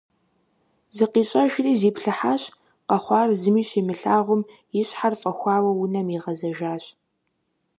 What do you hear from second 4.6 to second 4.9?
и